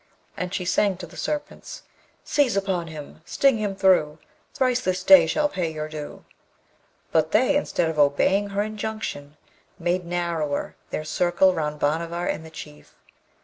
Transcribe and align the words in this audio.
And 0.35 0.51
she 0.51 0.65
sang 0.65 0.97
to 0.97 1.05
the 1.05 1.15
Serpents: 1.15 1.83
Seize 2.23 2.57
upon 2.57 2.87
him! 2.87 3.21
sting 3.23 3.59
him 3.59 3.75
thro'! 3.75 4.17
Thrice 4.51 4.81
this 4.81 5.03
day 5.03 5.27
shall 5.27 5.47
pay 5.47 5.71
your 5.71 5.87
due. 5.87 6.25
But 7.11 7.31
they, 7.33 7.55
instead 7.55 7.87
of 7.87 7.99
obeying 7.99 8.49
her 8.49 8.63
injunction, 8.63 9.37
made 9.77 10.03
narrower 10.03 10.75
their 10.89 11.03
circle 11.05 11.53
round 11.53 11.79
Bhanavar 11.79 12.25
and 12.25 12.43
the 12.43 12.49
Chief. 12.49 12.95